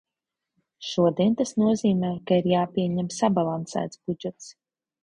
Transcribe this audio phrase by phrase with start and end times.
[0.91, 4.55] Šodien tas nozīmē, ka ir jāpieņem sabalansēts budžets.